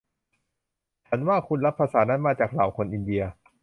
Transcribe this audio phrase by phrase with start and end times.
[1.07, 3.23] ฉันว่าคุณรับภาษานั้นจากมาเหล่าคนอินเดีย